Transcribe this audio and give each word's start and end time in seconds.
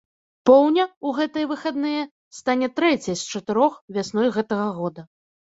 Поўня 0.49 0.85
ў 0.85 1.11
гэтыя 1.17 1.49
выхадныя 1.51 2.01
стане 2.39 2.71
трэцяй 2.81 3.15
з 3.21 3.29
чатырох 3.35 3.79
вясной 3.99 4.27
гэтага 4.41 4.67
года. 4.81 5.01